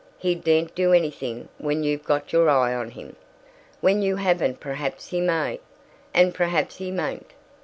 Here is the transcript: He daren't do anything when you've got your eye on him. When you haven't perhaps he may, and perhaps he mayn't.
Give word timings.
He 0.17 0.33
daren't 0.33 0.73
do 0.73 0.93
anything 0.93 1.47
when 1.59 1.83
you've 1.83 2.03
got 2.03 2.33
your 2.33 2.49
eye 2.49 2.73
on 2.73 2.89
him. 2.89 3.15
When 3.81 4.01
you 4.01 4.15
haven't 4.15 4.59
perhaps 4.59 5.09
he 5.09 5.21
may, 5.21 5.59
and 6.11 6.33
perhaps 6.33 6.77
he 6.77 6.89
mayn't. 6.89 7.29